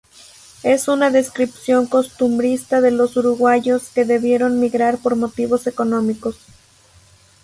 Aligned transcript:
Es 0.63 0.87
una 0.87 1.11
descripción 1.11 1.85
costumbrista 1.85 2.81
de 2.81 2.89
los 2.89 3.17
uruguayos 3.17 3.89
que 3.93 4.03
debieron 4.03 4.59
migrar 4.59 4.97
por 4.97 5.15
motivos 5.15 5.67
económicos. 5.67 6.39